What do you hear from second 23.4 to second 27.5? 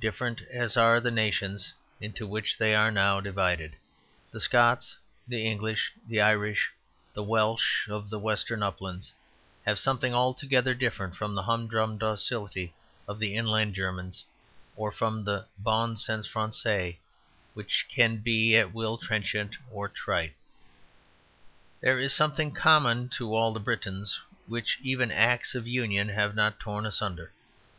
the Britons, which even Acts of Union have not torn asunder.